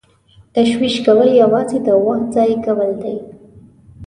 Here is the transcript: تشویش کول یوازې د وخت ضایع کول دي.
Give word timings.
تشویش 0.55 0.95
کول 1.05 1.29
یوازې 1.43 1.77
د 1.85 1.87
وخت 2.05 2.25
ضایع 2.35 2.57
کول 2.65 2.91
دي. 3.03 3.15